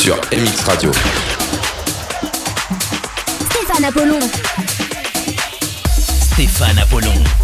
Sur 0.00 0.16
MX 0.32 0.64
Radio. 0.64 0.90
Stéphane 3.50 3.84
Apollon. 3.84 4.18
Stéphane 6.32 6.78
Apollon. 6.78 7.39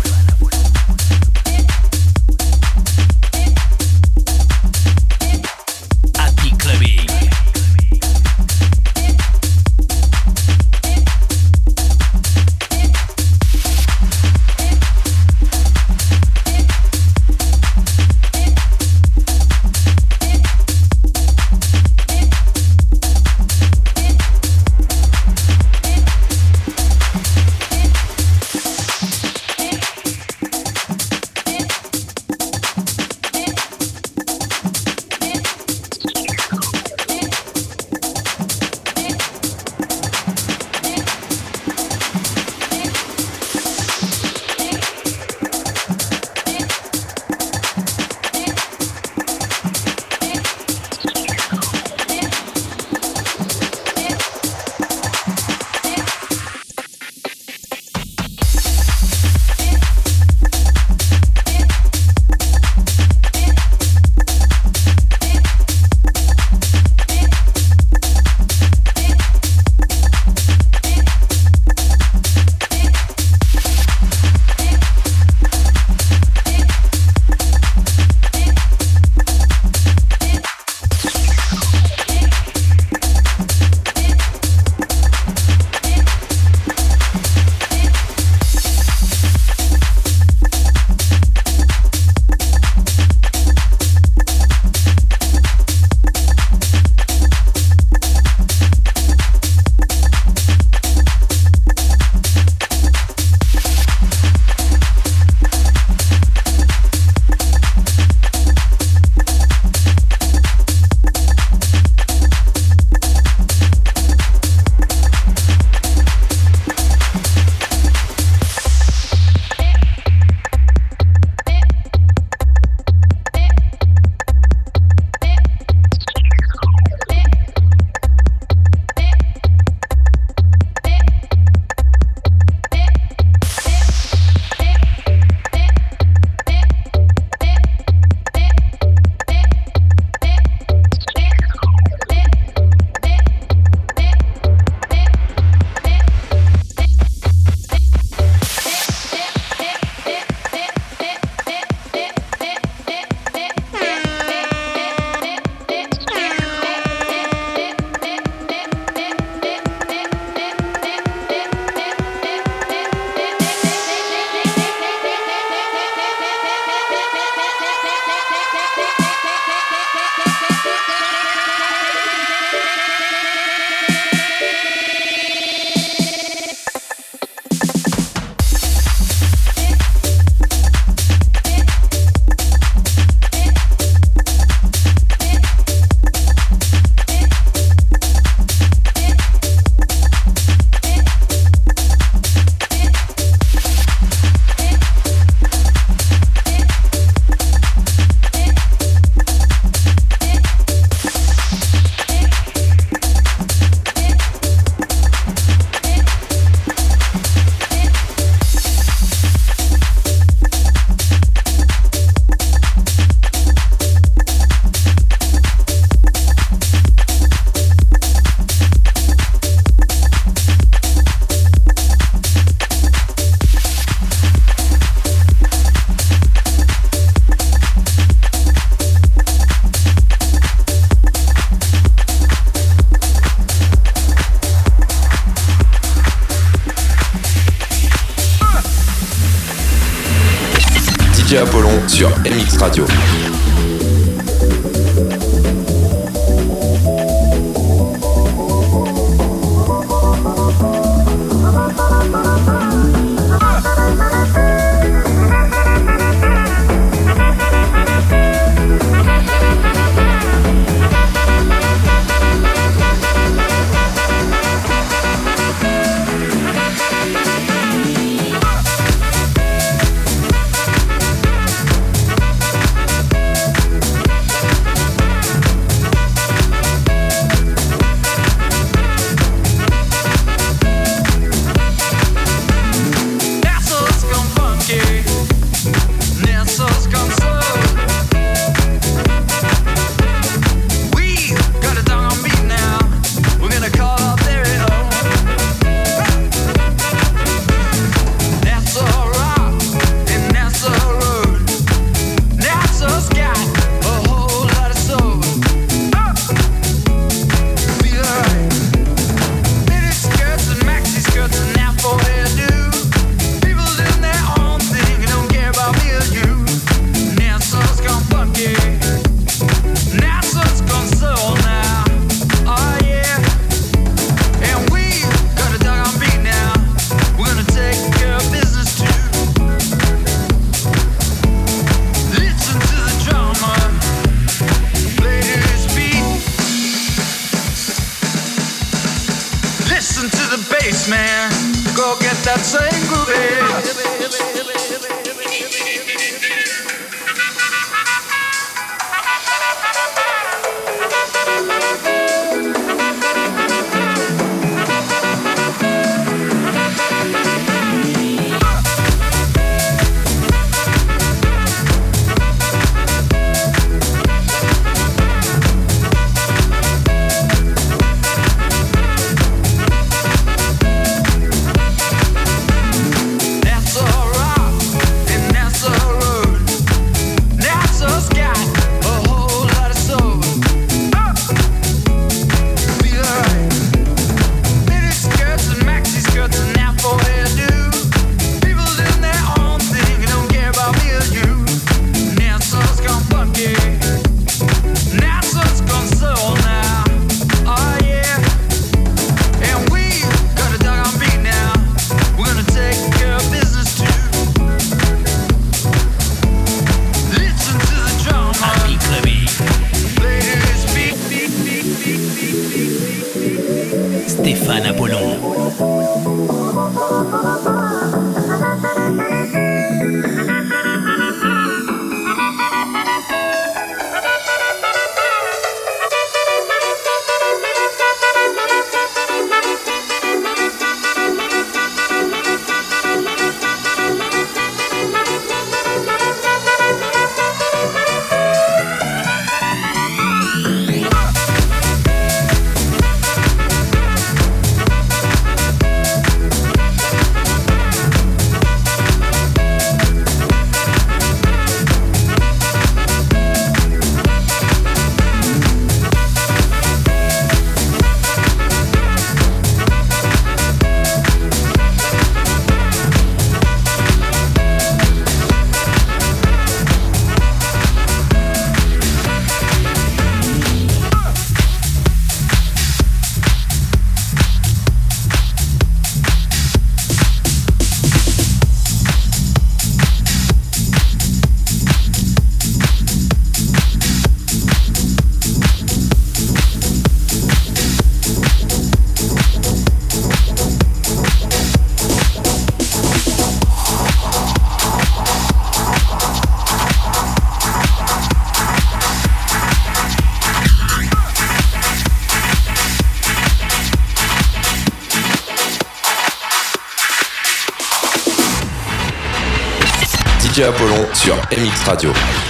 MX 511.06 511.64
Radio. 511.68 512.25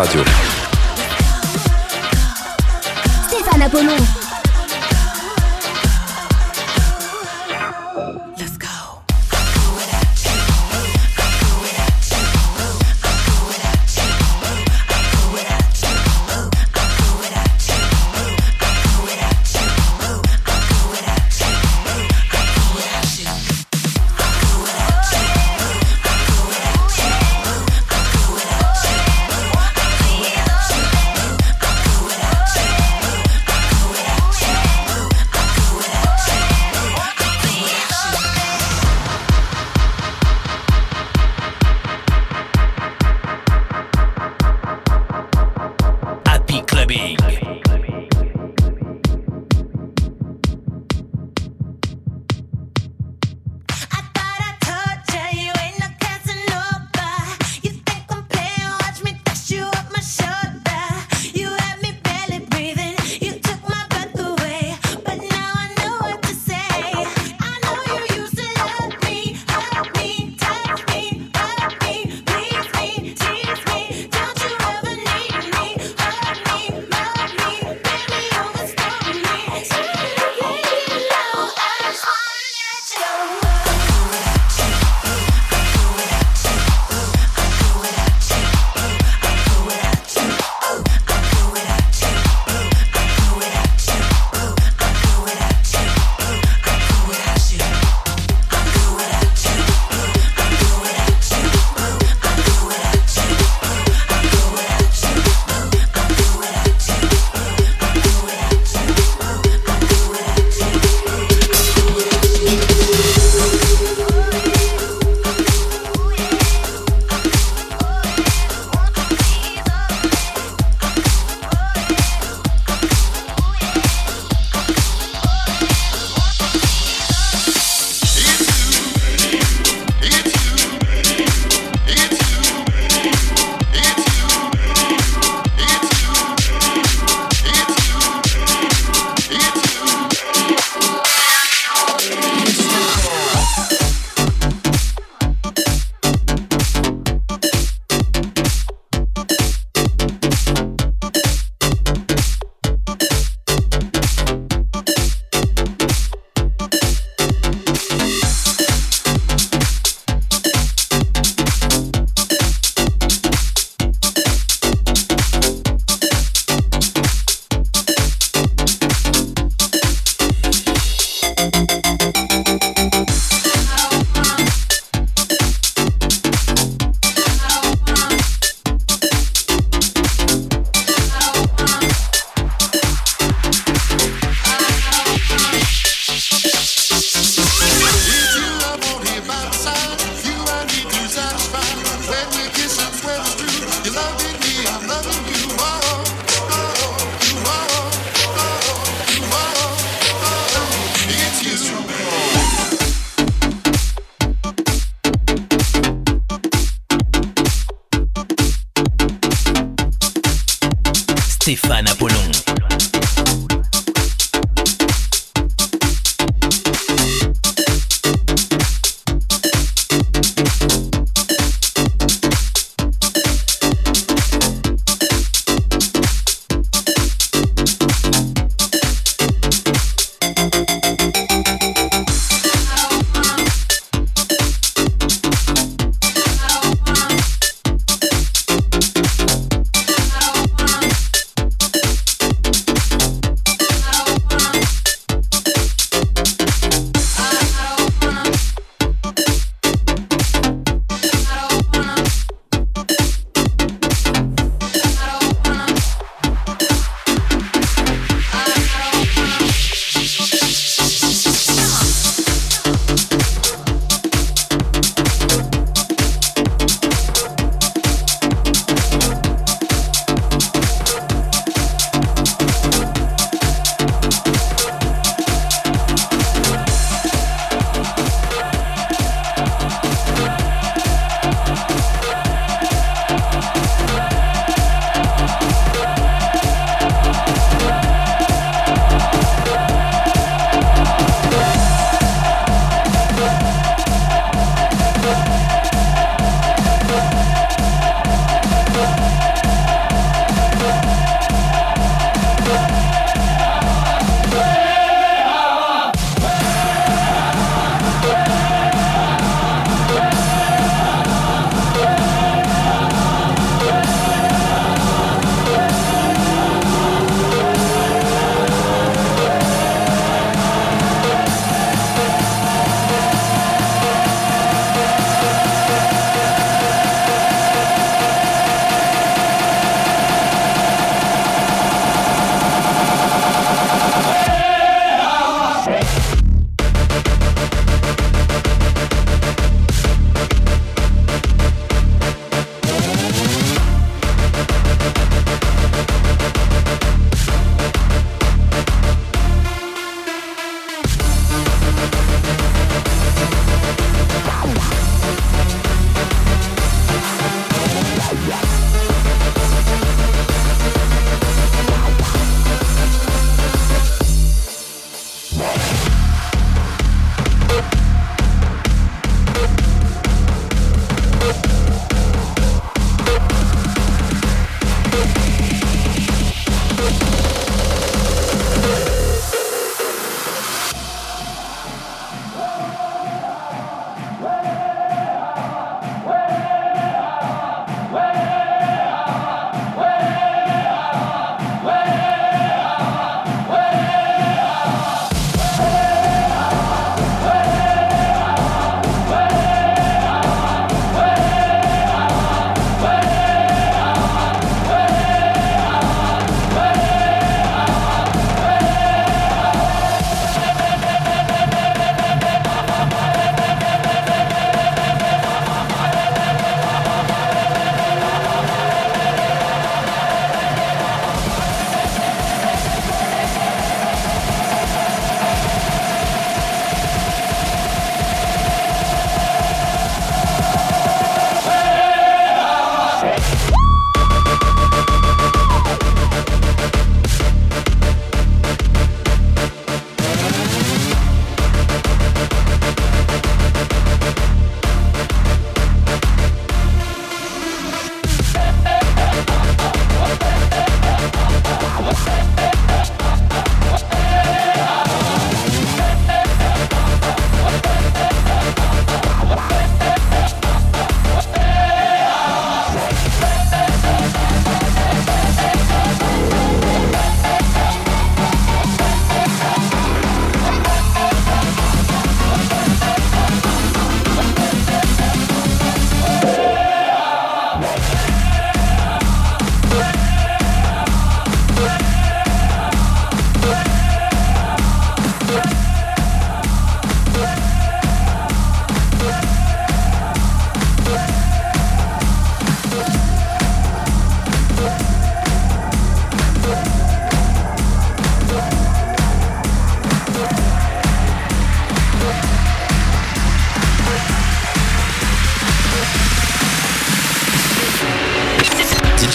Radio. 0.00 0.39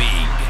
Happy 0.00 0.49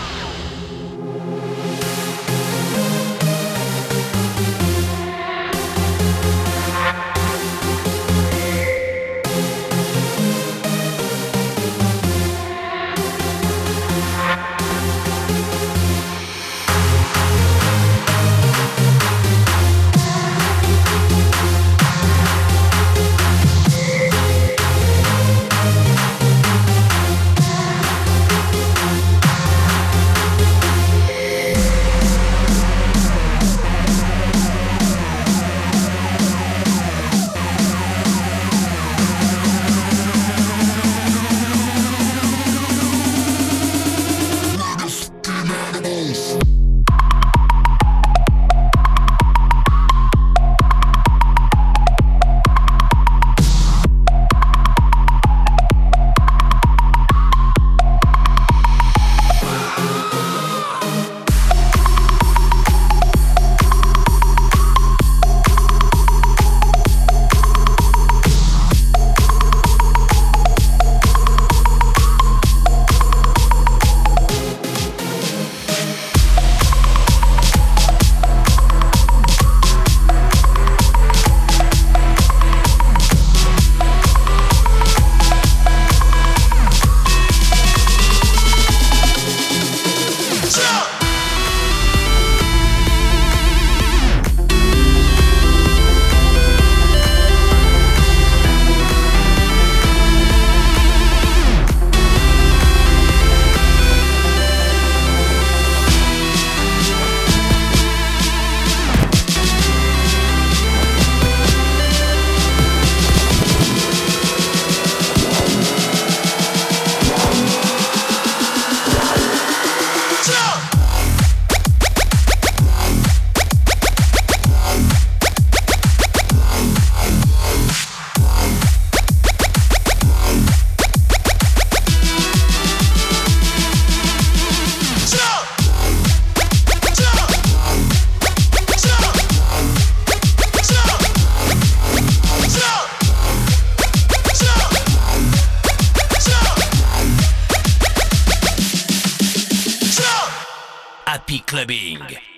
Clubbing. 151.61 152.30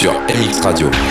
Sur 0.00 0.12
MX 0.30 0.60
Radio. 0.62 1.09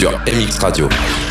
Sur 0.00 0.12
MX 0.26 0.58
Radio. 0.60 1.29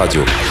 Radio. 0.00 0.49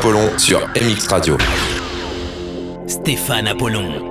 Apollon 0.00 0.38
sur 0.38 0.66
MX 0.80 1.08
Radio. 1.08 1.36
Stéphane 2.86 3.46
Apollon. 3.48 4.10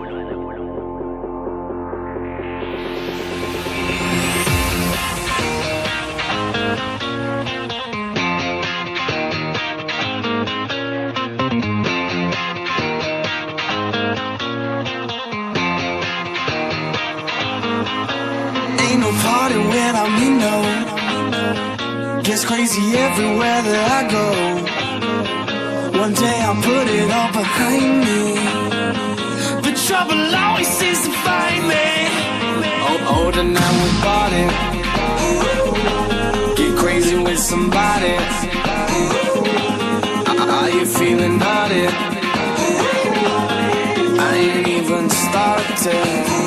crazy 22.45 22.97
everywhere 22.97 23.61
that 23.61 24.05
I 24.05 24.11
go. 24.11 24.49
One 26.00 26.14
day 26.14 26.39
I'll 26.47 26.56
put 26.56 26.88
it 26.88 27.12
all 27.12 27.32
behind 27.34 28.00
me. 28.06 28.22
The 29.66 29.74
trouble 29.86 30.34
always 30.34 30.70
seems 30.70 31.02
to 31.04 31.12
find 31.28 31.68
me. 31.68 31.88
Oh, 32.88 33.18
older 33.18 33.43
now 33.43 33.72
we 33.84 33.89
bought 34.06 34.34
it. 34.43 34.52
Get 36.56 36.72
crazy 36.78 37.18
with 37.18 37.38
somebody. 37.38 38.16
Are 40.58 40.70
you 40.70 40.86
feeling 40.86 41.38
naughty? 41.38 41.86
I 44.22 44.36
ain't 44.36 44.68
even 44.70 45.10
started. 45.10 46.38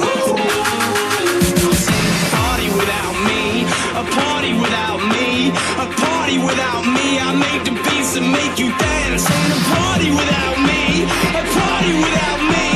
A 4.02 4.04
party 4.04 4.52
without 4.54 4.98
me, 5.14 5.50
a 5.78 5.86
party 5.86 6.36
without 6.38 6.84
me. 6.84 7.06
I 7.20 7.30
make 7.38 7.62
the 7.62 7.70
beats 7.70 8.16
and 8.16 8.32
make 8.32 8.58
you 8.58 8.68
dance. 8.76 9.30
Ain't 9.30 9.52
a 9.54 9.60
party 9.78 10.10
without 10.10 10.56
me, 10.58 11.06
a 11.40 11.42
party 11.58 11.92
without 12.02 12.40
me, 12.52 12.66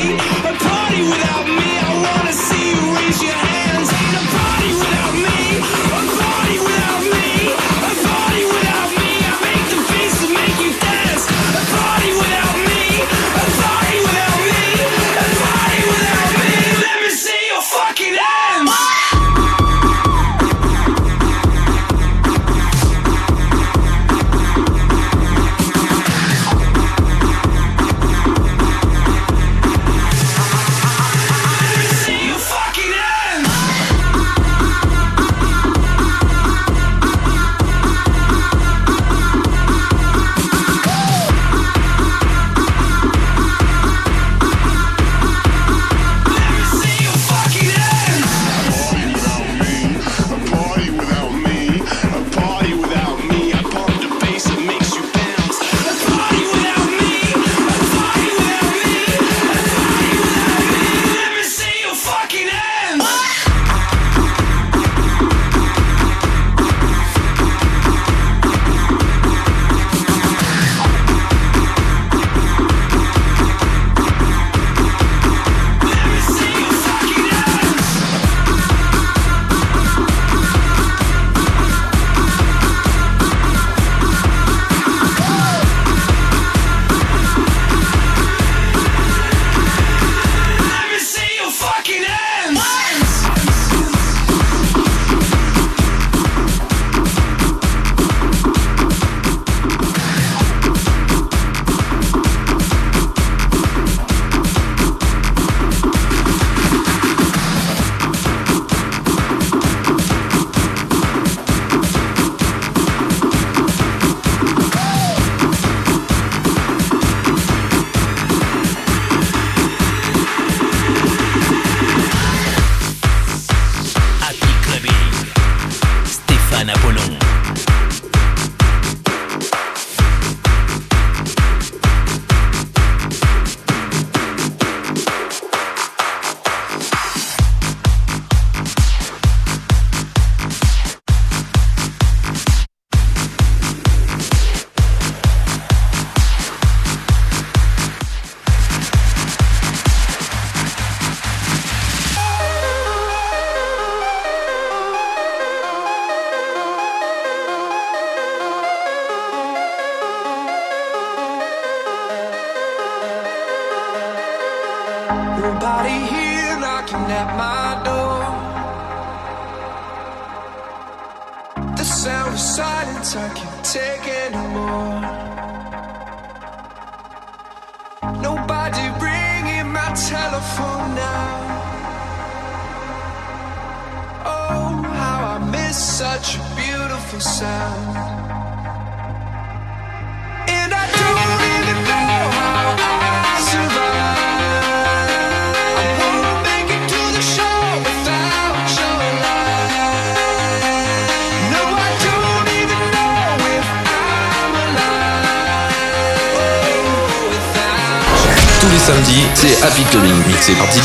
a 0.46 0.54
party 0.54 1.00
without 1.10 1.46
me. 1.58 1.70
I 1.82 1.90
wanna 2.06 2.32
see 2.32 2.64
you 2.70 2.94
raise 2.94 3.22
your 3.24 3.32
hand. 3.32 3.75